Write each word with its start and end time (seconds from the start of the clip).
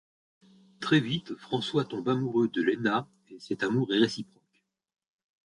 Très 0.79 0.99
vite, 0.99 1.35
François 1.37 1.85
tombe 1.85 2.09
amoureux 2.09 2.47
de 2.47 2.63
Léna 2.63 3.07
et 3.29 3.39
cet 3.39 3.61
amour 3.61 3.93
est 3.93 3.99
réciproque. 3.99 4.63